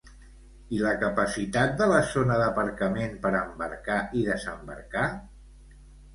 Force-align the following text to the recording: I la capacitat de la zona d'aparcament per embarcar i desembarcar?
I 0.77 0.79
la 0.85 0.93
capacitat 1.03 1.75
de 1.81 1.87
la 1.91 1.99
zona 2.13 2.39
d'aparcament 2.43 3.15
per 3.27 3.35
embarcar 3.41 4.01
i 4.23 4.27
desembarcar? 4.33 5.07